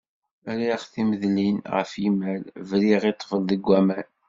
Rriɣ 0.53 0.81
timedlin 0.93 1.57
ɣef 1.75 1.91
yimal, 2.01 2.43
briɣ 2.69 3.01
i 3.11 3.13
ṭṭbel 3.17 3.41
deg 3.49 3.63
uman. 3.77 4.07